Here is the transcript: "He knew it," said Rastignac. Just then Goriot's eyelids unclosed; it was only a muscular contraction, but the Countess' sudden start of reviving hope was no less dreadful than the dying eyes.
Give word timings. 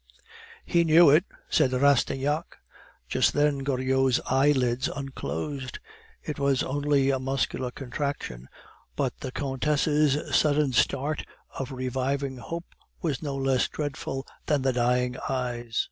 "He 0.65 0.83
knew 0.83 1.11
it," 1.11 1.25
said 1.47 1.73
Rastignac. 1.73 2.57
Just 3.07 3.33
then 3.33 3.59
Goriot's 3.59 4.19
eyelids 4.25 4.87
unclosed; 4.87 5.77
it 6.23 6.39
was 6.39 6.63
only 6.63 7.11
a 7.11 7.19
muscular 7.19 7.69
contraction, 7.69 8.47
but 8.95 9.19
the 9.19 9.31
Countess' 9.31 10.17
sudden 10.35 10.73
start 10.73 11.23
of 11.53 11.71
reviving 11.71 12.37
hope 12.37 12.65
was 13.03 13.21
no 13.21 13.35
less 13.35 13.67
dreadful 13.67 14.25
than 14.47 14.63
the 14.63 14.73
dying 14.73 15.17
eyes. 15.29 15.79